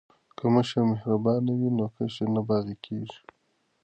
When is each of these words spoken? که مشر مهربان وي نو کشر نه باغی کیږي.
که 0.37 0.45
مشر 0.53 0.81
مهربان 0.91 1.43
وي 1.57 1.69
نو 1.77 1.85
کشر 1.95 2.27
نه 2.35 2.41
باغی 2.47 2.75
کیږي. 2.85 3.19